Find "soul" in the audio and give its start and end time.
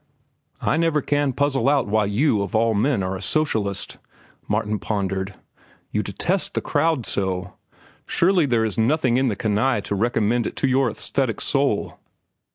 11.39-11.99